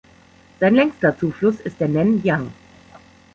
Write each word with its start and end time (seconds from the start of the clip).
Sein 0.59 0.73
längster 0.73 1.15
Zufluss 1.15 1.59
ist 1.59 1.79
der 1.79 1.87
Nen 1.87 2.23
Jiang. 2.23 2.49